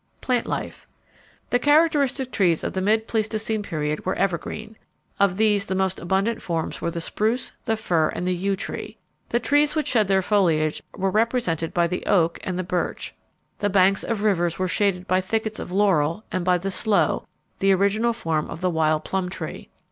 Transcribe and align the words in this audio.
Plant 0.19 0.47
Life. 0.47 0.87
The 1.51 1.59
characteristic 1.59 2.31
trees 2.31 2.63
of 2.63 2.73
the 2.73 2.81
mid 2.81 3.07
Pleistocene 3.07 3.61
period 3.61 4.03
were 4.03 4.15
evergreen. 4.15 4.75
Of 5.19 5.37
these 5.37 5.67
the 5.67 5.75
most 5.75 5.99
abundant 5.99 6.41
forms 6.41 6.81
were 6.81 6.89
the 6.89 6.99
spruce, 6.99 7.51
the 7.65 7.77
fir, 7.77 8.09
and 8.09 8.25
the 8.25 8.33
yew 8.33 8.55
tree. 8.55 8.97
The 9.29 9.39
trees 9.39 9.75
which 9.75 9.89
shed 9.89 10.07
their 10.07 10.23
foliage 10.23 10.81
were 10.95 11.11
represented 11.11 11.71
by 11.71 11.85
the 11.85 12.03
oak 12.07 12.39
and 12.43 12.57
the 12.57 12.63
birch. 12.63 13.13
The 13.59 13.69
banks 13.69 14.03
of 14.03 14.23
rivers 14.23 14.57
were 14.57 14.67
shaded 14.67 15.05
by 15.07 15.21
thickets 15.21 15.59
of 15.59 15.71
laurel 15.71 16.23
and 16.31 16.43
by 16.43 16.57
the 16.57 16.71
sloe, 16.71 17.27
the 17.59 17.71
original 17.71 18.13
form 18.13 18.49
of 18.49 18.59
the 18.61 18.71
wild 18.71 19.03
plum 19.03 19.29
tree. 19.29 19.69